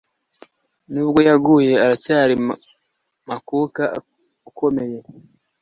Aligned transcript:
Nubwo 0.91 1.19
yaguye, 1.29 1.73
aracyari 1.85 2.35
makuka 3.29 3.83
ukomeye. 4.49 4.99